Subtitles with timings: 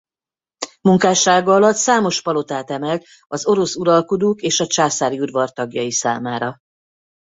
[0.81, 6.57] Munkássága alatt számos palotát emelt az orosz uralkodók és a császári udvar tagjai számára.